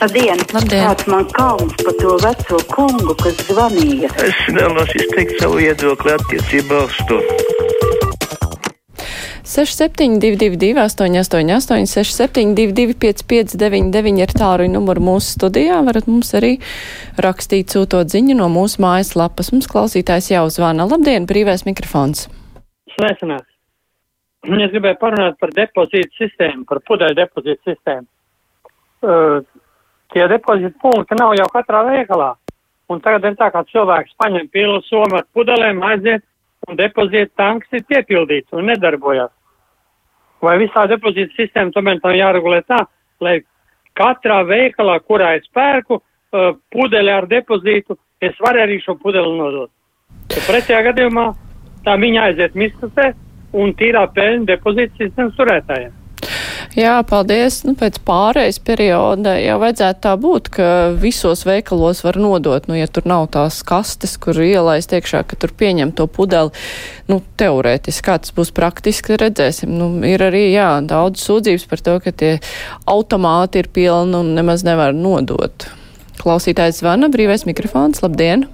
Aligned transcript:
Labdien! 0.00 0.40
Labdien. 0.56 0.80
Kāds 0.80 1.04
man 1.12 1.26
kauns 1.36 1.74
par 1.76 1.92
to 2.00 2.14
veco 2.22 2.58
kungu, 2.72 3.12
kas 3.20 3.36
zvanīja? 3.50 4.08
Es 4.24 4.38
vēlos 4.56 4.94
izteikt 4.96 5.42
savu 5.42 5.58
viedokli 5.60 6.14
attiecībā 6.14 6.78
uz 6.86 6.96
to. 7.10 7.18
6722, 9.50 10.72
888, 10.80 11.84
672, 11.92 12.96
559, 12.96 14.24
ir 14.24 14.34
tālruņa 14.40 14.76
numuri 14.78 15.04
mūsu 15.04 15.36
studijā. 15.36 15.82
Varat 15.84 16.08
mums 16.08 16.32
arī 16.38 16.54
rakstīt, 17.20 17.68
sūtot 17.76 18.08
ziņu 18.08 18.40
no 18.40 18.48
mūsu 18.48 18.80
mājaslapas. 18.80 19.52
Mums 19.52 19.68
klausītājs 19.68 20.32
jau 20.32 20.46
zvana. 20.48 20.88
Labdien, 20.88 21.28
brīvais 21.28 21.68
mikrofons! 21.68 22.30
Sveicināt! 22.96 23.44
Es 24.48 24.72
gribēju 24.72 24.96
parunāt 24.96 25.36
par 25.36 25.52
depozītu 25.52 26.22
sistēmu, 26.22 26.64
par 26.64 26.80
pudeļu 26.88 27.20
depozītu 27.20 27.74
sistēmu. 27.74 28.08
Uh, 29.00 29.42
tie 30.14 30.26
depozītu 30.30 30.78
punkti 30.82 31.18
nav 31.18 31.34
jau 31.38 31.48
katrā 31.52 31.82
veikalā. 31.88 32.34
Un 32.90 33.00
tagad 33.04 33.28
ir 33.28 33.36
tā, 33.38 33.50
kā 33.54 33.62
cilvēks 33.70 34.16
paņem 34.18 34.48
pilu 34.50 34.80
somu 34.88 35.20
ar 35.20 35.26
pudelēm, 35.34 35.82
aiziet 35.86 36.24
un 36.68 36.78
depozītu 36.78 37.30
tanks 37.38 37.70
ir 37.76 37.84
piepildīts 37.88 38.56
un 38.56 38.66
nedarbojas. 38.70 39.30
Vai 40.42 40.56
visā 40.62 40.86
depozītu 40.90 41.36
sistēma 41.36 41.74
tomēr 41.74 42.00
tam 42.02 42.16
jāregulē 42.16 42.62
tā, 42.66 42.80
lai 43.20 43.40
katrā 43.98 44.40
veikalā, 44.48 44.98
kurā 45.04 45.34
es 45.38 45.46
pērku 45.54 46.00
uh, 46.00 46.56
pudeli 46.72 47.12
ar 47.12 47.28
depozītu, 47.30 47.98
es 48.20 48.34
varu 48.42 48.64
arī 48.64 48.80
šo 48.82 48.96
pudeli 48.98 49.36
nodot. 49.38 49.70
Ja 50.34 50.42
pretējā 50.48 50.82
gadījumā 50.90 51.30
tā 51.86 51.96
viņa 52.00 52.26
aiziet 52.30 52.58
miskusē 52.58 53.12
un 53.60 53.74
tīrā 53.78 54.06
peļņa 54.16 54.46
depozīta 54.50 55.04
sistēmas 55.04 55.38
turētājiem. 55.38 55.99
Jā, 56.78 57.00
paldies. 57.02 57.64
Nu, 57.66 57.72
pēc 57.74 57.96
pārejas 58.06 58.60
perioda 58.62 59.32
jau 59.40 59.56
vajadzētu 59.58 60.02
tā 60.04 60.12
būt, 60.22 60.50
ka 60.54 60.66
visos 61.02 61.42
veikalos 61.42 62.04
var 62.04 62.18
nodot, 62.22 62.68
nu, 62.70 62.76
ja 62.78 62.86
tur 62.86 63.08
nav 63.10 63.26
tās 63.34 63.58
kastes, 63.66 64.14
kur 64.22 64.38
ielaist 64.38 64.94
iekšā, 64.94 65.24
ka 65.26 65.38
tur 65.40 65.50
pieņem 65.50 65.90
to 65.98 66.06
pudeli. 66.06 66.54
Nu, 67.10 67.18
teorētiski, 67.42 68.04
kā 68.06 68.20
tas 68.22 68.30
būs 68.36 68.52
praktiski, 68.54 69.18
redzēsim. 69.18 69.72
Nu, 69.80 69.90
ir 70.06 70.22
arī, 70.22 70.44
jā, 70.54 70.68
daudz 70.86 71.24
sūdzības 71.26 71.66
par 71.72 71.82
to, 71.88 71.96
ka 72.04 72.14
tie 72.14 72.30
automāti 72.86 73.64
ir 73.64 73.72
pilni 73.74 74.20
un 74.20 74.30
nemaz 74.38 74.62
nevar 74.66 74.94
nodot. 74.94 75.66
Klausītājs 76.22 76.84
zvana, 76.84 77.10
brīvais 77.10 77.48
mikrofons, 77.50 78.04
labdien! 78.04 78.46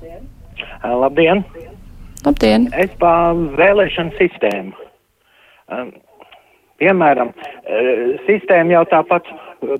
Labdien! 0.86 1.44
Labdien! 2.24 2.70
Es 2.80 2.96
pār 2.96 3.36
vēlēšanu 3.60 4.16
sistēmu. 4.16 4.72
Um, 5.66 5.90
piemēram, 6.80 7.32
sistēma 8.26 8.78
jau 8.78 8.84
tāpat 8.92 9.30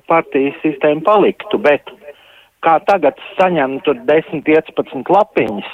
partijas 0.09 0.57
sistēma 0.63 1.05
paliktu, 1.07 1.61
bet 1.63 1.93
kā 2.65 2.79
tagad 2.89 3.19
saņem 3.37 3.81
tur 3.87 4.01
10-15 4.09 5.13
lapiņas, 5.13 5.69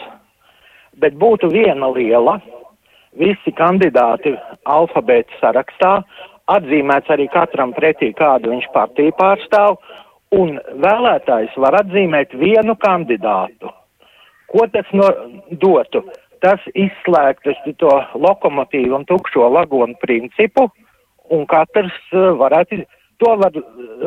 bet 1.01 1.17
būtu 1.21 1.51
viena 1.53 1.89
liela, 1.95 2.39
visi 3.19 3.53
kandidāti 3.57 4.35
alfabēta 4.69 5.41
sarakstā, 5.41 5.95
atzīmēts 6.53 7.13
arī 7.13 7.29
katram 7.33 7.73
pretī, 7.77 8.11
kādu 8.17 8.53
viņš 8.53 8.69
partiju 8.75 9.15
pārstāv, 9.19 9.79
un 10.37 10.59
vēlētājs 10.83 11.57
var 11.61 11.79
atzīmēt 11.83 12.35
vienu 12.41 12.77
kandidātu. 12.81 13.71
Ko 14.53 14.67
tas 14.73 14.89
no, 14.97 15.09
dotu? 15.51 16.05
Tas 16.43 16.61
izslēgtu 16.75 17.55
to 17.79 17.93
lokomotīvu 18.19 18.97
un 18.99 19.05
tukšo 19.09 19.47
vagonu 19.55 19.95
principu, 20.03 20.67
un 21.33 21.47
katrs 21.51 21.97
varētu, 22.13 22.83
to 23.23 23.33
var 23.41 23.57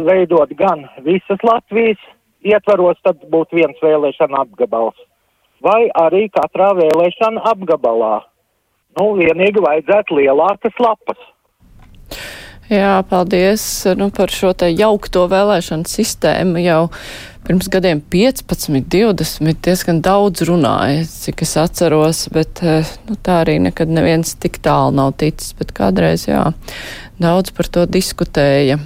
veidot 0.08 0.52
gan 0.60 0.86
visas 1.06 1.44
Latvijas 1.46 2.02
ietvaros, 2.46 3.00
tad 3.06 3.22
būtu 3.32 3.60
viens 3.60 3.82
vēlēšana 3.84 4.46
apgabals, 4.46 4.98
vai 5.66 5.88
arī 6.02 6.28
katrā 6.34 6.74
vēlēšana 6.78 7.46
apgabalā. 7.52 8.18
Nu, 8.96 9.12
vienīgi 9.20 9.64
vajadzētu 9.64 10.22
lielākas 10.22 10.78
lapas. 10.80 11.20
Jā, 12.72 13.04
paldies 13.06 13.62
nu, 14.00 14.08
par 14.10 14.32
šo 14.34 14.50
te 14.58 14.72
jaukto 14.72 15.28
vēlēšanu 15.30 15.86
sistēmu. 15.86 16.62
Jau 16.64 16.88
pirms 17.46 17.68
gadiem 17.70 18.00
15, 18.10 18.80
20 18.90 19.60
diezgan 19.68 20.00
daudz 20.06 20.42
runāja, 20.50 21.04
cik 21.06 21.44
es 21.46 21.54
atceros, 21.62 22.24
bet 22.34 22.64
nu, 22.66 23.20
tā 23.22 23.44
arī 23.44 23.60
nekad 23.68 23.92
neviens 23.94 24.34
tik 24.42 24.58
tālu 24.66 24.96
nav 24.98 25.14
ticis, 25.22 25.54
bet 25.60 25.76
kādreiz, 25.78 26.26
jā, 26.26 26.48
daudz 27.22 27.54
par 27.56 27.70
to 27.72 27.86
diskutēja. 27.90 28.80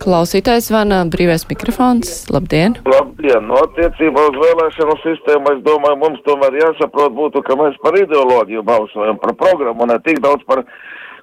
Klausītājs 0.00 0.70
zvana 0.70 1.02
brīvais 1.12 1.42
mikrofons. 1.50 2.12
Labdien! 2.32 2.78
Labdien! 2.88 3.44
No 3.44 3.58
attiecībā 3.66 4.22
uz 4.30 4.38
vēlēšanu 4.40 4.94
sistēmu, 5.02 5.52
es 5.52 5.60
domāju, 5.66 5.98
mums 6.00 6.22
tomēr 6.24 6.56
jāsaprot 6.56 7.12
būtu, 7.18 7.42
ka 7.44 7.56
mēs 7.60 7.76
par 7.84 7.98
ideoloģiju 8.00 8.64
balsojam, 8.64 9.18
par 9.20 9.34
programmu, 9.42 9.90
ne 9.90 9.98
tik 10.06 10.22
daudz 10.24 10.46
par 10.48 10.64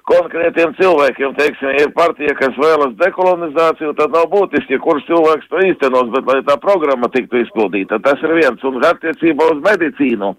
konkrētiem 0.08 0.72
cilvēkiem, 0.78 1.34
teiksim, 1.38 1.74
ir 1.82 1.92
partija, 1.96 2.34
kas 2.38 2.56
vēlas 2.60 2.96
dekolonizāciju, 3.00 3.94
tad 3.98 4.16
nav 4.16 4.28
būtiski, 4.32 4.80
kurš 4.84 5.06
cilvēks 5.10 5.50
to 5.52 5.62
īstenos, 5.68 6.08
bet 6.14 6.28
lai 6.30 6.40
tā 6.48 6.56
programma 6.62 7.10
tiktu 7.12 7.42
izpildīta, 7.44 8.00
tas 8.04 8.24
ir 8.24 8.34
viens. 8.40 8.64
Un 8.68 8.80
attiecībā 8.88 9.52
uz 9.52 9.62
medicīnu. 9.64 10.32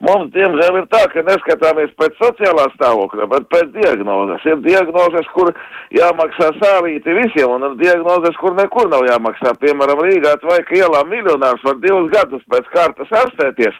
Mums, 0.00 0.30
diemžēl, 0.32 0.78
ir 0.80 0.86
tā, 0.88 1.02
ka 1.12 1.20
neskatāmies 1.26 1.90
pēc 2.00 2.14
sociālā 2.16 2.64
stāvokļa, 2.72 3.26
bet 3.34 3.48
pēc 3.52 3.74
diagnozes. 3.74 4.46
Ir 4.48 4.62
diagnozes, 4.64 5.28
kur 5.34 5.50
jāmaksā 5.92 6.48
sāvīti 6.56 7.16
visiem, 7.18 7.52
un 7.52 7.66
ir 7.68 7.74
diagnozes, 7.82 8.38
kur 8.40 8.56
nekur 8.56 8.88
nav 8.88 9.04
jāmaksā. 9.10 9.52
Piemēram, 9.60 10.00
Rīgā 10.06 10.38
Tvaika 10.40 10.78
ielā 10.78 11.04
miljonārs 11.10 11.66
var 11.68 11.76
divus 11.84 12.08
gadus 12.14 12.46
pēc 12.48 12.72
kārtas 12.72 13.12
ārstēties 13.24 13.76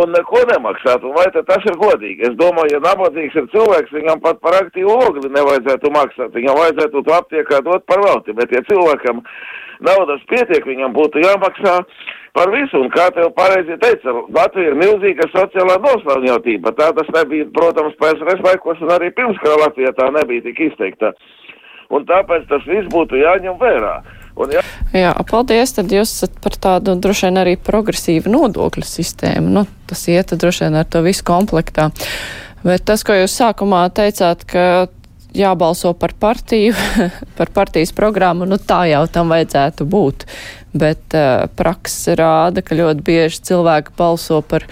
un 0.00 0.12
neko 0.16 0.42
nemaksāt. 0.48 1.04
Un 1.04 1.16
vai 1.16 1.26
tas 1.34 1.66
ir 1.68 1.76
godīgi? 1.80 2.28
Es 2.28 2.36
domāju, 2.40 2.76
ja 2.76 2.80
nabadzīgs 2.84 3.36
ir 3.36 3.50
cilvēks, 3.52 3.92
viņam 3.96 4.22
pat 4.24 4.40
par 4.44 4.56
aktīvu 4.62 4.94
ogli 5.08 5.32
nevajadzētu 5.32 5.92
maksāt. 5.92 6.32
Viņam 6.36 6.58
vajadzētu 6.60 7.02
to 7.04 7.16
aptiekā 7.18 7.60
dot 7.66 7.84
par 7.90 8.00
velti. 8.04 8.36
Bet, 8.38 8.54
ja 8.56 8.64
cilvēkam 8.70 9.20
naudas 9.84 10.24
pietiek, 10.30 10.64
viņam 10.64 10.96
būtu 10.96 11.24
jāmaksā 11.24 11.76
par 12.38 12.54
visu. 12.54 12.80
Un 12.80 12.88
kā 12.94 13.10
tev 13.12 13.34
pareizi 13.36 13.76
teica, 13.82 14.16
Latvija 14.32 14.72
ir 14.72 14.80
milzīga 14.80 15.28
sociālā 15.34 15.76
noslauņotība. 15.84 16.72
Tā 16.78 16.88
tas 16.96 17.12
nebija, 17.18 17.50
protams, 17.52 17.98
PSRS 18.00 18.44
laikos 18.48 18.80
un 18.80 18.96
arī 18.96 19.12
pirms, 19.12 19.40
kā 19.44 19.58
Latvija 19.60 19.92
tā 19.98 20.08
nebija 20.16 20.48
tik 20.48 20.66
izteikta. 20.70 21.12
Un 21.92 22.08
tāpēc 22.08 22.48
tas 22.48 22.64
viss 22.64 22.88
būtu 22.94 23.20
jāņem 23.20 23.60
vērā. 23.60 23.98
Un, 24.40 24.56
jā. 24.56 24.64
Jā, 24.96 25.12
paldies. 25.28 25.74
Tad 25.76 25.92
jūs 25.92 26.14
esat 26.16 26.38
par 26.44 26.56
tādu 26.56 26.96
droši 27.00 27.28
vien 27.28 27.42
arī 27.42 27.56
progresīvu 27.60 28.32
nodokļu 28.32 28.86
sistēmu. 28.86 29.52
Nu, 29.58 29.66
tas 29.90 30.06
iet 30.12 30.34
droši 30.36 30.66
vien 30.66 30.80
ar 30.80 30.88
to 30.88 31.04
visu 31.04 31.26
komplektā. 31.28 31.90
Bet 32.62 32.84
tas, 32.86 33.02
ko 33.06 33.16
jūs 33.16 33.34
sākumā 33.40 33.84
teicāt, 33.94 34.44
ka 34.46 34.86
jābalso 35.34 35.92
par 35.98 36.14
partiju, 36.20 36.74
par 37.38 37.50
partijas 37.54 37.92
programmu, 37.96 38.46
nu 38.48 38.58
tā 38.60 38.84
jau 38.92 39.04
tam 39.10 39.32
vajadzētu 39.32 39.86
būt. 39.88 40.26
Bet 40.72 41.16
uh, 41.16 41.48
praksa 41.56 42.16
rāda, 42.16 42.62
ka 42.64 42.76
ļoti 42.78 43.04
bieži 43.04 43.42
cilvēki 43.50 43.96
balso 43.98 44.40
par 44.46 44.64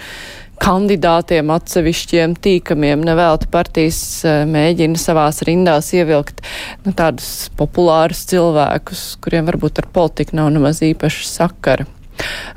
kandidātiem 0.61 1.51
atsevišķiem 1.55 2.35
tīkamiem. 2.43 3.05
Nevelti 3.05 3.49
partijas 3.51 4.01
eh, 4.25 4.43
mēģina 4.49 4.99
savās 5.01 5.41
rindās 5.47 5.91
ievilkt 5.97 6.43
nu, 6.85 6.93
tādus 6.97 7.49
populārus 7.59 8.25
cilvēkus, 8.31 9.07
kuriem 9.23 9.49
varbūt 9.49 9.81
ar 9.81 9.89
politiku 9.93 10.37
nav 10.41 10.53
nemaz 10.55 10.83
īpaši 10.85 11.27
sakara. 11.29 11.89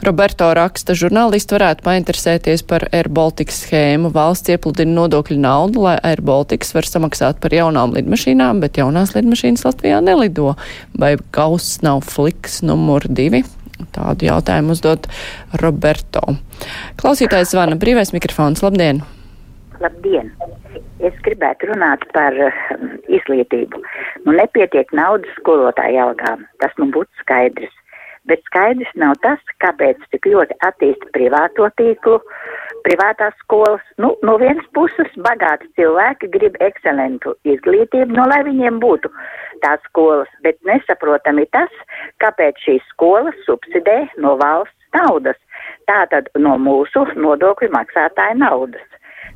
Roberto 0.05 0.51
raksta, 0.57 0.93
žurnālisti 0.99 1.57
varētu 1.57 1.85
painteresēties 1.87 2.65
par 2.69 2.85
Air 2.93 3.09
Baltica 3.09 3.55
schēmu. 3.55 4.11
Valsts 4.13 4.53
iepludina 4.53 4.93
nodokļu 4.99 5.39
naudu, 5.41 5.87
lai 5.87 5.97
Air 6.05 6.21
Baltics 6.27 6.75
var 6.77 6.89
samaksāt 6.89 7.41
par 7.41 7.55
jaunām 7.57 7.95
lidmašīnām, 7.97 8.61
bet 8.61 8.83
jaunās 8.83 9.15
lidmašīnas 9.17 9.65
Latvijā 9.65 10.03
nelido. 10.05 10.53
Vai 11.01 11.15
gauss 11.33 11.81
nav 11.87 12.05
fliks 12.05 12.61
numur 12.67 13.09
divi? 13.09 13.45
Tādu 13.95 14.29
jautājumu 14.29 14.75
uzdot 14.75 15.09
Roberto. 15.63 16.23
Klausītājs 17.01 17.55
zvana 17.55 17.79
brīvais 17.81 18.15
mikrofons. 18.15 18.63
Labdien! 18.65 19.03
Labdien! 19.83 20.31
Es 21.05 21.17
gribētu 21.27 21.69
runāt 21.73 22.05
par 22.15 22.37
uh, 22.41 22.61
izglītību. 23.13 23.81
Nu, 24.25 24.37
nepietiek 24.37 24.93
naudas 24.97 25.33
skolotāju 25.41 26.01
algām. 26.07 26.47
Tas 26.63 26.73
nu 26.81 26.89
būtu 26.95 27.11
skaidrs. 27.25 27.75
Bet 28.31 28.41
skaidrs 28.49 28.93
nav 28.97 29.19
tas, 29.25 29.43
kāpēc 29.61 30.01
tik 30.15 30.31
ļoti 30.31 30.57
attīsta 30.65 31.11
privāto 31.13 31.69
tīklu, 31.77 32.23
privātās 32.87 33.35
skolas. 33.43 33.83
Nu, 34.01 34.15
no 34.27 34.37
vienas 34.41 34.67
puses, 34.77 35.11
bagāti 35.27 35.69
cilvēki 35.79 36.31
grib 36.35 36.59
ekscelentu 36.65 37.35
izglītību, 37.49 38.15
no 38.17 38.27
lai 38.31 38.43
viņiem 38.47 38.81
būtu 38.83 39.11
tās 39.65 39.83
skolas, 39.89 40.31
bet 40.47 40.59
nesaprotami 40.69 41.47
tas, 41.57 41.73
kāpēc 42.23 42.61
šīs 42.67 42.85
skolas 42.93 43.37
subsidē 43.49 44.01
no 44.23 44.37
valsts 44.41 44.97
naudas, 44.97 45.39
tātad 45.91 46.29
no 46.39 46.57
mūsu 46.61 47.07
nodokļu 47.17 47.73
maksātāja 47.75 48.37
naudas. 48.39 48.85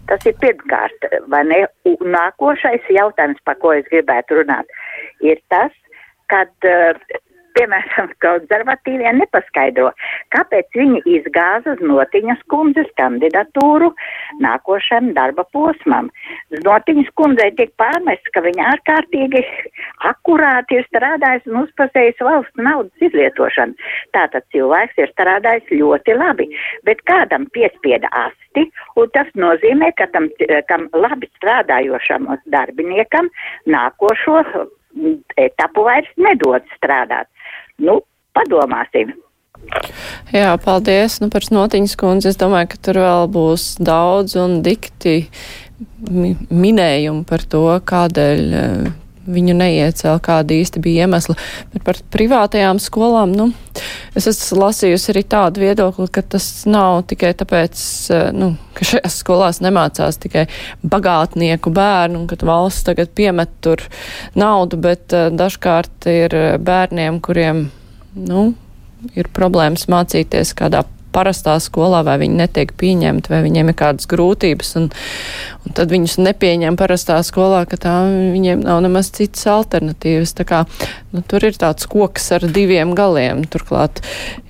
Tas 0.08 0.24
ir 0.28 0.36
pirmkārt, 0.40 1.04
vai 1.28 1.42
ne? 1.44 1.64
Nākošais 1.84 2.86
jautājums, 2.92 3.40
par 3.44 3.58
ko 3.60 3.74
es 3.76 3.88
gribētu 3.92 4.38
runāt, 4.40 4.68
ir 5.24 5.40
tas, 5.52 5.74
kad, 6.32 6.52
piemēram, 7.58 8.12
konservatīvie 8.25 9.12
nepaskaidro, 9.19 9.90
kāpēc 10.34 10.78
viņi 10.78 11.02
izgāza 11.19 11.75
uz 11.76 11.82
Notiņas 11.84 12.43
kundzes 12.52 12.88
kandidatūru 13.00 13.90
nākošajam 14.44 15.12
darba 15.19 15.44
posmam. 15.55 16.10
Notiņas 16.64 17.10
kundzei 17.19 17.50
tiek 17.58 17.75
pārmests, 17.81 18.32
ka 18.34 18.43
viņa 18.44 18.70
ārkārtīgi 18.75 19.44
akurāti 20.10 20.78
ir 20.78 20.88
strādājis 20.88 21.49
un 21.50 21.62
uzpasējis 21.64 22.25
valsts 22.25 22.64
naudas 22.69 23.08
izlietošanu. 23.08 23.76
Tātad 24.16 24.46
cilvēks 24.55 25.02
ir 25.02 25.12
strādājis 25.14 25.72
ļoti 25.75 26.16
labi, 26.19 26.49
bet 26.88 27.02
kādam 27.08 27.49
piespieda 27.55 28.10
asti, 28.25 28.69
un 28.99 29.12
tas 29.14 29.31
nozīmē, 29.38 29.93
ka 29.99 30.08
tam, 30.14 30.28
tam 30.70 30.88
labi 30.96 31.31
strādājošam 31.38 32.28
darbiniekam 32.52 33.31
nākošo 33.69 34.43
etapu 35.38 35.84
vairs 35.87 36.08
nedod 36.16 36.64
strādāt. 36.76 37.28
Nu, 37.78 38.00
padomāsim. 38.36 39.14
Jā, 40.32 40.52
paldies. 40.62 41.19
Nu, 41.22 41.28
par 41.32 41.44
snotiņas 41.46 41.96
kundzi 42.00 42.30
es 42.32 42.38
domāju, 42.40 42.72
ka 42.72 42.80
tur 42.88 43.00
vēl 43.02 43.28
būs 43.32 43.75
daudz 43.82 44.36
un 44.40 44.60
dikti 44.64 45.20
minējumi 46.08 47.26
par 47.28 47.44
to, 47.46 47.66
kādēļ 47.86 48.42
viņu 49.28 49.54
neiecēla, 49.58 50.20
kāda 50.25 50.56
īsti 50.56 50.82
bija 50.82 51.06
iemesla. 51.06 51.36
Bet 51.75 51.84
par 51.86 52.00
privātajām 52.14 52.80
skolām, 52.82 53.34
nu, 53.36 53.50
es 54.19 54.26
esmu 54.31 54.61
lasījusi 54.65 55.12
arī 55.12 55.23
tādu 55.31 55.62
viedokli, 55.62 56.09
ka 56.12 56.23
tas 56.35 56.47
nav 56.69 57.05
tikai 57.11 57.32
tāpēc, 57.38 57.81
eh, 58.15 58.29
nu, 58.35 58.53
ka 58.76 58.87
šajās 58.91 59.19
skolās 59.23 59.62
nemācās 59.65 60.20
tikai 60.23 60.47
bagātnieku 60.82 61.73
bērnu, 61.75 62.23
un 62.23 62.29
ka 62.31 62.38
valsts 62.43 62.87
tagad 62.88 63.15
piemet 63.15 63.53
tur 63.65 63.82
naudu, 64.38 64.79
bet 64.81 65.15
uh, 65.17 65.29
dažkārt 65.35 66.06
ir 66.11 66.35
bērniem, 66.62 67.20
kuriem, 67.25 67.67
nu, 68.15 68.44
ir 69.19 69.31
problēmas 69.35 69.88
mācīties 69.91 70.55
kādā 70.59 70.85
parastā 71.19 71.59
skolā, 71.62 72.05
vai 72.06 72.17
viņi 72.23 72.38
netiek 72.38 72.75
pieņemti, 72.79 73.32
vai 73.35 73.43
viņiem 73.47 73.73
ir 73.73 73.79
kādas 73.79 74.06
grūtības, 74.11 74.75
un, 74.79 74.91
un 75.67 75.79
tad 75.79 75.91
viņus 75.94 76.19
nepieņem 76.23 76.79
parastā 76.79 77.19
skolā, 77.26 77.65
ka 77.69 77.81
tā 77.82 77.97
viņiem 78.06 78.62
nav 78.62 78.85
nemaz 78.87 79.11
citas 79.19 79.49
alternatīvas. 79.50 80.37
Tā 80.38 80.47
kā, 80.49 80.62
nu, 81.15 81.25
tur 81.26 81.49
ir 81.49 81.59
tāds 81.59 81.91
koks 81.91 82.31
ar 82.38 82.47
diviem 82.55 82.94
galiem. 82.99 83.43
Turklāt, 83.50 84.03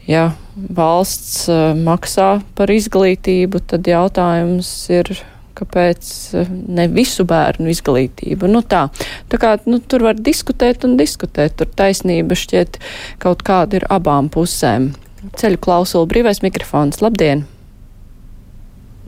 ja 0.08 0.30
valsts 0.56 1.48
uh, 1.50 1.72
maksā 1.76 2.38
par 2.58 2.70
izglītību, 2.72 3.62
tad 3.70 3.88
jautājums 3.88 4.70
ir 4.92 5.12
kāpēc 5.58 6.10
uh, 6.38 6.52
ne 6.78 6.88
visu 6.92 7.26
bērnu 7.28 7.70
izglītību. 7.72 8.50
Nu 8.50 8.62
tā, 8.66 8.86
tā 9.30 9.40
kā 9.40 9.56
nu, 9.66 9.80
tur 9.80 10.08
var 10.10 10.18
diskutēt 10.18 10.86
un 10.88 10.96
diskutēt, 11.00 11.58
tur 11.58 11.70
taisnība 11.78 12.38
šķiet 12.38 12.80
kaut 13.22 13.44
kāda 13.46 13.80
ir 13.80 13.88
abām 13.92 14.30
pusēm. 14.32 14.92
Ceļu 15.18 15.58
klausulu 15.62 16.06
brīvais 16.10 16.42
mikrofons. 16.44 17.00
Labdien! 17.02 17.44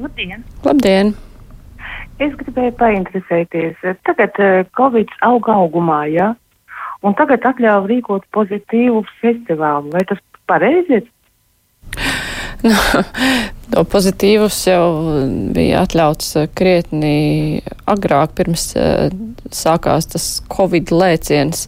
Labdien! 0.01 0.43
Labdien! 0.67 1.12
Es 2.21 2.35
gribēju 2.37 2.75
painteresēties. 2.81 3.79
Tagad 4.05 4.37
uh, 4.43 4.65
Covid 4.77 5.12
aug 5.25 5.47
augumā, 5.49 6.03
ja? 6.12 6.33
Un 7.07 7.15
tagad 7.17 7.47
atļauj 7.49 7.87
rīkot 7.89 8.27
pozitīvu 8.35 9.05
festivālu. 9.23 9.93
Vai 9.95 10.03
tas 10.11 10.21
pareizi 10.51 11.01
ir? 11.01 11.09
Nu, 12.61 12.77
to 13.73 13.87
pozitīvus 13.89 14.59
jau 14.69 14.83
bija 15.57 15.79
atļauts 15.87 16.27
eh, 16.37 16.49
krietni 16.53 17.62
agrāk, 17.89 18.35
pirms 18.37 18.67
uh, 18.77 19.07
sākās 19.49 20.11
tas 20.12 20.27
Covid 20.53 20.93
lēciens. 20.93 21.62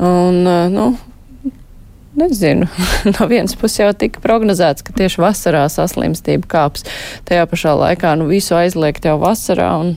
Un, 0.00 0.40
nu, 0.72 0.86
Nezinu. 2.16 2.66
no 3.12 3.26
vienas 3.28 3.56
puses 3.60 3.82
jau 3.82 3.92
tika 3.92 4.22
prognozēts, 4.24 4.84
ka 4.86 4.94
tieši 4.96 5.20
vasarā 5.20 5.66
saslimstība 5.72 6.48
kāps. 6.48 6.86
Tajā 7.28 7.44
pašā 7.50 7.76
laikā 7.76 8.14
nu, 8.16 8.28
visu 8.30 8.56
aizliegt 8.56 9.04
jau 9.04 9.18
vasarā. 9.20 9.68
Un, 9.82 9.94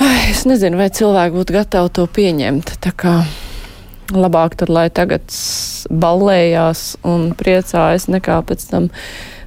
ai, 0.00 0.30
es 0.32 0.46
nezinu, 0.48 0.80
vai 0.80 0.88
cilvēki 0.88 1.36
būtu 1.36 1.56
gatavi 1.58 1.92
to 1.98 2.06
pieņemt. 2.08 2.76
Tā 2.84 2.94
kā 2.96 3.18
labāk 4.14 4.56
tad, 4.60 4.72
lai 4.72 4.88
tagad 4.92 5.28
ballējās 5.92 6.84
un 7.04 7.32
priecājas, 7.36 8.08
nekā 8.12 8.40
pēc 8.48 8.64
tam 8.70 8.88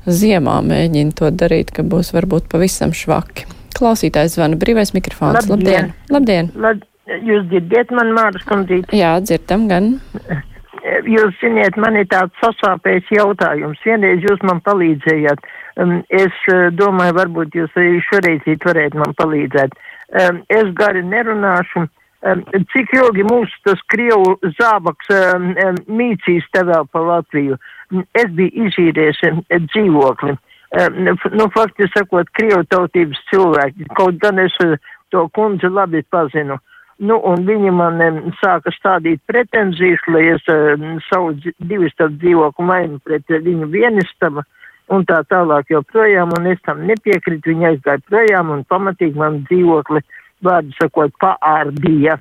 ziemā 0.06 0.60
mēģina 0.66 1.18
to 1.18 1.32
darīt, 1.34 1.74
ka 1.74 1.82
būs 1.82 2.14
varbūt 2.16 2.52
pavisam 2.54 2.94
švaki. 2.96 3.50
Klausītājs 3.78 4.38
zvana 4.38 4.58
brīvais 4.62 4.94
mikrofons. 4.94 5.50
Labdien! 5.50 5.90
Labdien! 6.14 6.54
Labdien. 6.54 6.54
Lab, 6.62 6.86
jūs 7.26 7.50
dzirdiet 7.50 7.92
man, 7.94 8.14
Māras 8.18 8.46
kundzīte? 8.46 8.94
Jā, 8.98 9.18
dzirdam 9.26 9.66
gan. 9.70 9.98
jūs 11.08 11.36
ziniet, 11.42 11.78
man 11.80 11.98
ir 12.00 12.08
tāds 12.12 12.36
sasāpējis 12.44 13.12
jautājums. 13.18 13.80
Vienreiz 13.86 14.24
jūs 14.26 14.42
man 14.48 14.62
palīdzējāt. 14.66 15.46
Um, 15.78 16.00
es 16.10 16.34
uh, 16.52 16.68
domāju, 16.74 17.18
varbūt 17.20 17.56
jūs 17.58 17.78
arī 17.78 18.02
šoreiz 18.08 18.48
varētu 18.66 19.02
man 19.02 19.14
palīdzēt. 19.20 19.78
Um, 20.22 20.42
es 20.50 20.74
gari 20.78 21.04
nerunāšu. 21.06 21.88
Um, 22.26 22.44
cik 22.74 22.94
ilgi 22.98 23.24
mums 23.28 23.52
tas 23.64 23.82
Krievu 23.94 24.38
zābaks 24.58 25.12
mīcīs 25.86 26.48
te 26.52 26.64
vēl 26.66 26.88
pa 26.92 27.04
Latviju? 27.06 27.60
Es 28.18 28.32
biju 28.36 28.68
izīrējis 28.68 29.22
um, 29.30 29.44
dzīvokli. 29.70 30.38
Um, 30.78 31.04
nu, 31.38 31.50
faktiski 31.54 31.92
sakot, 31.94 32.32
Krievu 32.36 32.66
tautības 32.72 33.22
cilvēki. 33.30 33.92
Kaut 34.00 34.18
gan 34.24 34.42
es 34.44 34.56
uh, 34.66 34.76
to 35.14 35.28
kundzi 35.38 35.70
labi 35.72 36.02
pazinu. 36.12 36.58
Uh, 36.58 36.74
Nu, 36.98 37.20
un 37.30 37.44
viņi 37.46 37.72
man 37.78 38.02
sāka 38.40 38.72
stādīt 38.74 39.22
pretenzijas, 39.30 40.02
lai 40.10 40.24
es 40.34 40.46
savu 41.12 41.36
divistabu 41.60 42.18
dzīvokli 42.24 42.66
mainu 42.66 42.98
pret 43.06 43.30
viņu 43.30 43.70
vienistabu 43.70 44.42
un 44.94 45.04
tā 45.06 45.20
tālāk 45.30 45.70
joprojām, 45.70 46.32
un 46.38 46.48
es 46.52 46.62
tam 46.66 46.86
nepiekritu, 46.90 47.52
viņi 47.52 47.70
aizgāja 47.74 48.02
projām 48.08 48.50
un 48.56 48.64
pamatīgi 48.72 49.20
man 49.20 49.44
dzīvokli, 49.50 50.02
vārdu 50.46 50.74
sakot, 50.80 51.14
paārdīja. 51.22 52.18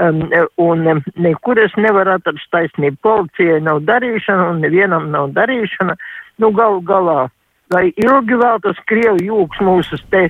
Um, 0.00 0.22
un 0.56 0.86
um, 0.88 1.00
nekur 1.20 1.58
es 1.60 1.72
nevaru 1.76 2.14
atrast 2.14 2.48
taisnību. 2.54 3.00
Policijai 3.04 3.58
nav 3.64 3.82
darīšana 3.88 4.46
un 4.52 4.62
nevienam 4.64 5.10
nav 5.12 5.34
darīšana. 5.36 5.96
Nu, 6.40 6.52
galu 6.56 6.80
galā, 6.88 7.26
lai 7.74 7.90
ilgi 8.00 8.38
vēl 8.40 8.62
tas 8.64 8.80
Krievu 8.88 9.20
jūgs 9.26 9.60
mūsus 9.64 10.04
te 10.12 10.28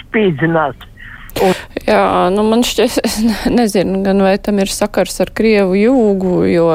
spīdzinās. 0.00 0.88
Un... 1.44 1.52
Jā, 1.86 2.28
nu 2.34 2.44
man 2.44 2.62
šķiet, 2.66 2.98
es 3.06 3.16
nezinu, 3.48 4.02
gan 4.04 4.20
vai 4.24 4.34
tam 4.42 4.60
ir 4.60 4.70
sakars 4.72 5.16
ar 5.24 5.32
Krievu 5.34 5.78
jūgu, 5.78 6.34
jo 6.50 6.66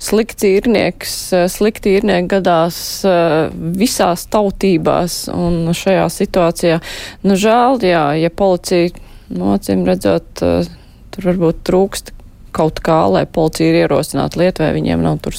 slikts 0.00 0.46
īrnieks, 0.48 1.16
slikti 1.52 1.96
īrnieki 1.98 2.30
gadās 2.30 2.78
eh, 3.04 3.50
visās 3.52 4.24
tautībās, 4.32 5.26
un 5.34 5.74
šajā 5.76 6.06
situācijā, 6.14 6.80
nu 7.26 7.36
žēl, 7.36 7.82
jā, 7.84 8.06
ja 8.22 8.32
policija, 8.32 8.94
nu, 9.36 9.52
acīm 9.58 9.84
redzot, 9.88 10.40
eh, 10.40 10.72
tur 11.12 11.30
varbūt 11.30 11.62
trūkst 11.68 12.14
kaut 12.56 12.80
kā, 12.82 13.04
lai 13.12 13.26
policija 13.30 13.70
ir 13.70 13.84
ierosināta 13.84 14.40
lietu, 14.40 14.64
vai 14.64 14.72
viņiem 14.80 15.04
nav 15.04 15.20
tur 15.22 15.36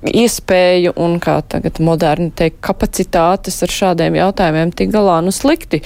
iespēju 0.00 0.94
un, 0.96 1.18
kā 1.20 1.36
tagad 1.44 1.78
moderni 1.84 2.30
teikt, 2.32 2.62
kapacitātes 2.64 3.60
ar 3.64 3.74
šādiem 3.76 4.16
jautājumiem 4.16 4.72
tik 4.72 4.92
galā, 4.94 5.20
nu 5.24 5.34
slikti. 5.34 5.82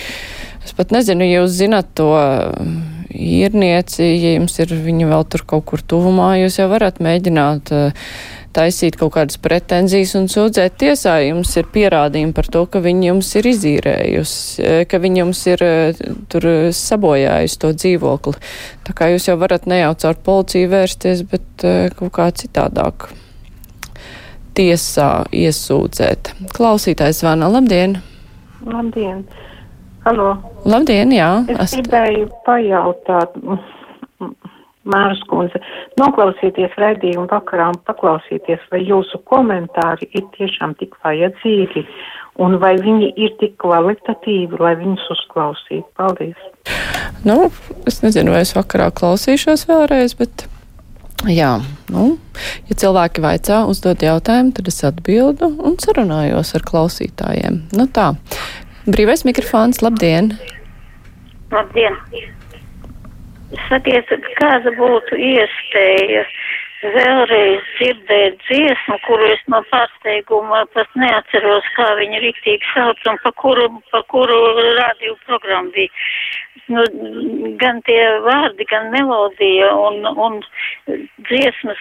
Es 0.65 0.73
pat 0.77 0.95
nezinu, 0.95 1.27
ja 1.29 1.43
jūs 1.43 1.59
zinat 1.59 1.91
to 1.99 2.11
mm, 2.17 2.79
īrnieci, 3.15 4.07
ja 4.07 4.37
jums 4.39 4.57
ir 4.63 4.73
viņa 4.73 5.11
vēl 5.11 5.27
tur 5.31 5.45
kaut 5.49 5.67
kur 5.69 5.85
tuvumā, 5.85 6.35
jūs 6.41 6.59
jau 6.61 6.71
varat 6.73 7.03
mēģināt 7.05 7.73
uh, 7.77 8.09
taisīt 8.55 8.97
kaut 8.99 9.15
kādas 9.17 9.39
pretenzijas 9.43 10.15
un 10.19 10.29
sūdzēt 10.31 10.79
tiesā. 10.81 11.17
Jums 11.27 11.53
ir 11.59 11.69
pierādījumi 11.75 12.35
par 12.37 12.49
to, 12.53 12.65
ka 12.71 12.83
viņi 12.85 13.11
jums 13.11 13.33
ir 13.41 13.49
izīrējusi, 13.51 14.65
eh, 14.65 14.85
ka 14.89 15.01
viņi 15.03 15.23
jums 15.23 15.43
ir 15.51 15.67
uh, 15.67 16.05
tur 16.33 16.49
sabojājusi 16.79 17.61
to 17.65 17.73
dzīvokli. 17.75 18.35
Tā 18.87 18.97
kā 18.97 19.11
jūs 19.13 19.29
jau 19.31 19.37
varat 19.41 19.69
ne 19.71 19.83
jau 19.83 19.93
caur 20.07 20.21
policiju 20.29 20.73
vērsties, 20.73 21.27
bet 21.31 21.67
uh, 21.67 21.91
kaut 21.99 22.15
kā 22.19 22.31
citādāk 22.45 23.11
tiesā 24.55 25.25
iesūdzēt. 25.35 26.35
Klausītājs 26.55 27.25
zvana. 27.25 27.51
Labdien! 27.51 27.99
Labdien! 28.65 29.27
Halo. 30.05 30.35
Labdien, 30.69 31.13
jā. 31.17 31.31
Es 31.49 31.61
Ast... 31.65 31.79
gribēju 31.79 32.29
pajautāt, 32.45 33.39
Māras 34.85 35.23
kundze, 35.31 35.57
noklausīties 35.97 36.75
raidījumu 36.77 37.25
vakarā 37.31 37.71
un 37.73 37.79
paklausīties, 37.89 38.67
vai 38.69 38.83
jūsu 38.85 39.23
komentāri 39.31 40.11
ir 40.13 40.27
tiešām 40.37 40.75
tik 40.77 40.99
vajadzīgi 41.01 41.87
un 42.45 42.59
vai 42.61 42.75
viņi 42.83 43.15
ir 43.17 43.33
tik 43.41 43.57
kvalitatīvi, 43.63 44.59
lai 44.61 44.75
viņus 44.83 45.07
uzklausītu. 45.15 45.87
Paldies! 45.97 46.43
Nu, 47.25 47.49
es 47.89 48.03
nezinu, 48.05 48.35
vai 48.35 48.43
es 48.45 48.53
vakarā 48.57 48.91
klausīšos 48.93 49.65
vēlreiz, 49.71 50.19
bet. 50.21 50.51
Jā, 51.25 51.55
nu, 51.89 52.19
ja 52.69 52.75
cilvēki 52.77 53.23
vaicā, 53.25 53.63
uzdod 53.71 54.03
jautājumu, 54.05 54.53
tad 54.59 54.67
es 54.69 54.83
atbildu 54.85 55.49
un 55.65 55.79
sarunājos 55.81 56.51
ar 56.59 56.65
klausītājiem. 56.69 57.63
Nu 57.79 57.87
tā, 57.89 58.11
Brīvais 58.85 59.23
mikrofons, 59.25 59.79
labdien! 59.81 60.35
Labdien! 61.49 61.95
Sakiet, 63.71 64.11
kāda 64.37 64.73
būtu 64.77 65.17
iespēja 65.17 66.25
vēlreiz 66.93 67.63
dzirdēt 67.79 68.43
dziesmu, 68.45 68.99
kuru 69.07 69.31
es 69.33 69.41
no 69.49 69.63
pārsteiguma 69.71 70.67
pat 70.77 70.91
neatceros, 71.01 71.71
kā 71.79 71.87
viņa 71.97 72.21
riktīgi 72.27 72.69
sauc 72.75 73.01
un 73.09 73.17
pa 73.25 73.33
kuru, 73.41 73.71
pa 73.89 74.03
kuru 74.13 74.37
radio 74.77 75.17
programmu 75.25 75.73
bija. 75.73 75.89
Nu, 76.69 76.85
gan 77.61 77.81
tie 77.89 78.03
vārdi, 78.25 78.69
gan 78.69 78.93
melodija 78.93 79.73
un, 79.81 80.05
un 80.13 80.39
dziesmas 81.31 81.81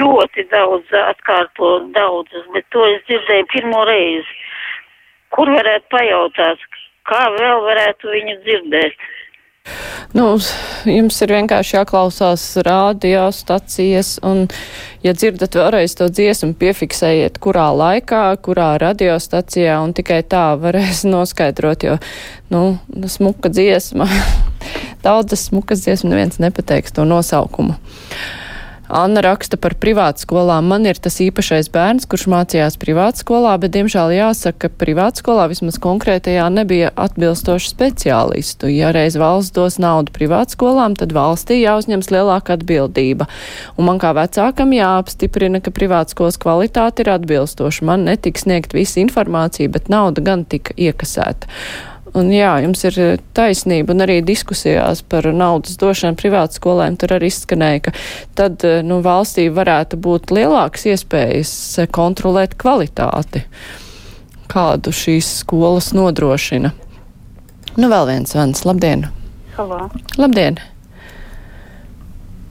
ļoti 0.00 0.48
daudz 0.56 0.96
atkārto 1.04 1.76
daudzas, 1.92 2.48
bet 2.56 2.68
to 2.72 2.88
es 2.94 3.04
dzirdēju 3.10 3.52
pirmo 3.52 3.84
reizi. 3.92 4.40
Kur 5.34 5.50
varētu 5.50 5.90
pajautāt, 5.90 6.64
kā 7.10 7.26
vēl 7.34 7.62
varētu 7.68 8.12
viņu 8.14 8.38
dzirdēt? 8.44 9.04
Nu, 10.14 10.36
jums 10.86 11.16
ir 11.24 11.32
vienkārši 11.32 11.78
jāklausās 11.78 12.42
rādio 12.66 13.24
stacijas, 13.34 14.18
un, 14.22 14.44
ja 15.02 15.14
dzirdat 15.16 15.56
vēlreiz 15.58 15.96
to 15.98 16.06
dziesmu, 16.12 16.52
piefiksējiet, 16.60 17.40
kurā 17.42 17.70
laikā, 17.74 18.22
kurā 18.44 18.74
radiostacijā, 18.82 19.80
un 19.82 19.96
tikai 19.96 20.20
tā 20.28 20.44
varēs 20.60 21.02
noskaidrot, 21.14 21.88
jo, 21.88 21.98
nu, 22.54 22.62
smuka 23.10 23.50
dziesma, 23.50 24.06
daudzas 25.06 25.48
smukas 25.48 25.82
dziesmas 25.82 26.12
neviens 26.12 26.40
nepateiks 26.44 26.94
to 26.94 27.08
nosaukumu. 27.08 27.80
Anna 28.88 29.22
raksta 29.24 29.56
par 29.56 29.72
privātskolām. 29.80 30.66
Man 30.68 30.84
ir 30.84 30.98
tas 31.00 31.16
īpašais 31.24 31.70
bērns, 31.72 32.04
kurš 32.10 32.26
mācījās 32.28 32.76
privātskolā, 32.82 33.54
bet, 33.62 33.72
diemžēl, 33.76 34.12
jāsaka, 34.12 34.68
ka 34.68 34.80
privātskolā 34.82 35.46
vismaz 35.48 35.78
konkrētajā 35.80 36.44
nebija 36.52 36.90
atbilstoši 37.00 37.72
speciālistu. 37.72 38.68
Ja 38.68 38.92
reiz 38.94 39.16
valsts 39.20 39.54
dos 39.56 39.78
naudu 39.80 40.12
privātskolām, 40.12 40.98
tad 41.00 41.16
valstī 41.16 41.62
jāuzņems 41.62 42.12
lielāka 42.12 42.58
atbildība. 42.58 43.30
Un 43.78 43.88
man 43.88 44.02
kā 44.02 44.12
vecākam 44.16 44.76
jāapstiprina, 44.76 45.62
ka 45.64 45.72
privātskolas 45.72 46.36
kvalitāte 46.42 47.06
ir 47.06 47.14
atbilstoša. 47.16 47.88
Man 47.88 48.04
netiks 48.10 48.44
sniegt 48.44 48.76
visa 48.76 49.00
informācija, 49.00 49.72
bet 49.72 49.88
nauda 49.88 50.24
gan 50.24 50.44
tika 50.44 50.76
iekasēta. 50.76 51.48
Un 52.14 52.28
jā, 52.30 52.52
jums 52.62 52.84
ir 52.86 52.96
eh, 53.02 53.16
taisnība, 53.34 53.90
un 53.90 54.04
arī 54.04 54.20
diskusijās 54.22 55.00
par 55.10 55.26
naudas 55.34 55.74
došanu 55.80 56.14
privātu 56.20 56.60
skolēm 56.60 56.94
tur 57.00 57.16
arī 57.16 57.26
izskanēja, 57.32 57.80
ka 57.88 57.92
tad 58.38 58.62
eh, 58.62 58.84
nu, 58.86 59.00
valstī 59.02 59.48
varētu 59.50 59.98
būt 59.98 60.30
lielākas 60.36 60.86
iespējas 60.92 61.54
eh, 61.82 61.90
kontrolēt 61.90 62.54
kvalitāti, 62.60 63.42
kādu 64.46 64.94
šīs 64.94 65.32
skolas 65.40 65.90
nodrošina. 65.96 66.70
Nu, 67.74 67.90
vēl 67.90 68.06
viens 68.12 68.30
zvans. 68.30 68.62
Labdien! 68.62 69.08
Halo. 69.58 69.88
Labdien! 70.14 70.62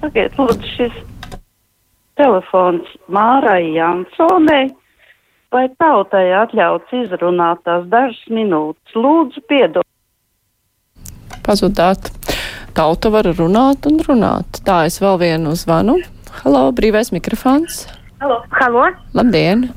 Sakiet, 0.03 0.35
lūdzu, 0.35 0.75
šis 0.75 1.01
telefons 2.19 2.91
Mārai 3.07 3.71
Jansonei 3.77 4.73
vai 5.53 5.67
tautai 5.79 6.25
atļauts 6.41 6.93
izrunāt 7.03 7.61
tās 7.67 7.85
dažas 7.91 8.21
minūtes. 8.33 8.97
Lūdzu, 8.97 9.43
piedod. 9.49 9.85
Pazudāt. 11.45 12.09
Tauta 12.73 13.11
var 13.13 13.27
runāt 13.37 13.85
un 13.85 13.99
runāt. 14.07 14.63
Tā 14.65 14.83
es 14.89 14.97
vēl 15.03 15.19
vienu 15.21 15.53
zvanu. 15.59 15.99
Halo, 16.41 16.65
brīvais 16.73 17.13
mikrofons. 17.13 17.83
Halo. 18.23 18.39
Halo. 18.57 18.87
Labdien. 19.13 19.67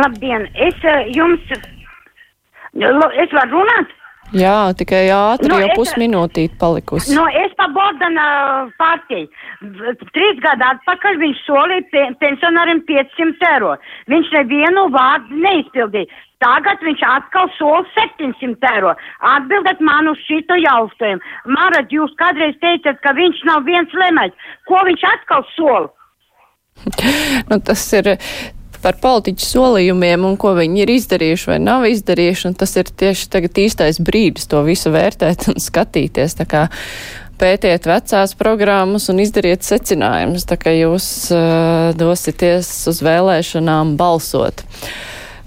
Labdien. 0.00 0.46
Es 0.54 0.78
uh, 0.88 1.02
jums. 1.12 1.44
Es 2.72 3.34
varu 3.36 3.58
runāt? 3.58 3.92
Jā, 4.32 4.72
tikai 4.76 5.06
ātri, 5.12 5.50
No, 5.50 5.58
jau 5.60 5.74
pusminūtīt 5.76 6.54
palikusi. 6.60 7.12
No, 7.16 7.26
es 7.28 7.52
pa 7.58 7.66
Bordana 7.72 8.26
partiju. 8.80 9.28
Trīs 10.16 10.40
gadu 10.40 10.64
atpakaļ 10.70 11.18
viņš 11.20 11.42
solīja 11.44 11.84
pe 11.92 12.04
pensionāriem 12.22 12.80
500 12.88 13.48
eiro. 13.50 13.74
Viņš 14.12 14.30
nevienu 14.38 14.86
vārdu 14.94 15.40
neizpildīja. 15.44 16.08
Tagad 16.42 16.80
viņš 16.82 17.04
atkal 17.06 17.52
sola 17.58 17.84
700 17.98 18.72
eiro. 18.72 18.94
Atbildat 19.34 19.84
man 19.84 20.08
uz 20.10 20.24
šito 20.24 20.56
jautājumu. 20.58 21.22
Marat, 21.52 21.92
jūs 21.92 22.16
kādreiz 22.18 22.56
teicat, 22.64 22.98
ka 23.04 23.12
viņš 23.18 23.44
nav 23.50 23.68
viens 23.68 23.92
lemēs. 23.94 24.32
Ko 24.70 24.80
viņš 24.88 25.06
atkal 25.16 25.46
sola? 25.56 25.92
Nu, 27.50 27.58
tas 27.60 27.82
ir 27.92 28.06
par 28.82 28.98
politiķu 29.02 29.46
solījumiem 29.46 30.26
un 30.26 30.36
ko 30.40 30.54
viņi 30.58 30.84
ir 30.84 30.92
izdarījuši 30.96 31.50
vai 31.52 31.58
nav 31.62 31.86
izdarījuši, 31.90 32.54
tas 32.58 32.76
ir 32.80 32.90
tieši 33.02 33.28
tagad 33.32 33.60
īstais 33.64 34.00
brīdis 34.02 34.48
to 34.50 34.62
visu 34.66 34.92
vērtēt 34.94 35.48
un 35.52 35.60
skatīties. 35.62 36.36
Tā 36.40 36.48
kā 36.50 36.66
pētiet 37.42 37.86
vecās 37.88 38.36
programmas 38.38 39.08
un 39.10 39.22
izdariet 39.22 39.64
secinājumus, 39.66 40.46
tā 40.48 40.58
kā 40.60 40.74
jūs 40.76 41.06
uh, 41.34 41.90
dosieties 41.98 42.70
uz 42.90 43.02
vēlēšanām 43.02 43.96
balsot. 44.00 44.62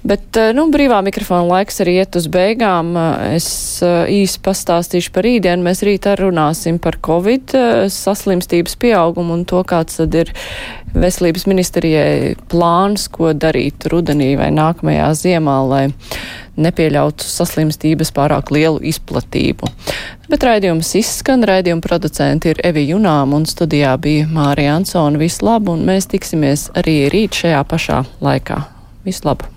Bet, 0.06 0.38
eh, 0.38 0.52
nu, 0.54 0.68
brīvā 0.70 1.00
mikrofona 1.02 1.48
laiks 1.50 1.82
arī 1.82 1.96
iet 1.98 2.16
uz 2.20 2.28
beigām. 2.30 2.94
Eh, 2.94 3.36
Es 3.36 3.82
eh, 3.84 4.06
īsi 4.22 4.38
pastāstīšu 4.46 5.10
par 5.12 5.26
rītdienu. 5.26 5.66
Mēs 5.66 5.82
rīt 5.82 6.06
arī 6.06 6.28
runāsim 6.30 6.78
par 6.80 7.00
Covid 7.02 7.56
saslimstības 7.90 8.78
pieaugumu 8.78 9.34
un 9.34 9.46
to, 9.50 9.64
kāds 9.66 9.98
tad 9.98 10.14
ir 10.16 10.32
veselības 10.94 11.48
ministrijai 11.50 12.36
plāns, 12.52 13.08
ko 13.12 13.34
darīt 13.34 13.88
rudenī 13.92 14.36
vai 14.38 14.52
nākamajā 14.54 15.10
ziemā, 15.18 15.58
lai 15.68 15.84
nepieļautu 16.56 17.26
saslimstības 17.26 18.14
pārāk 18.16 18.54
lielu 18.54 18.80
izplatību. 18.86 19.68
Bet 20.30 20.46
raidījums 20.46 20.94
izskan, 21.02 21.44
raidījuma 21.44 21.84
producenti 21.84 22.54
ir 22.54 22.62
Evi 22.64 22.86
Junām 22.94 23.34
un 23.36 23.50
studijā 23.50 23.98
bija 23.98 24.30
Mārija 24.30 24.78
Ansona. 24.78 25.20
Visu 25.20 25.50
labu 25.50 25.76
un 25.76 25.84
mēs 25.90 26.08
tiksimies 26.14 26.70
arī 26.78 27.10
rīt 27.12 27.42
šajā 27.42 27.66
pašā 27.68 28.06
laikā. 28.22 28.64
Visu 29.04 29.28
labu! 29.28 29.52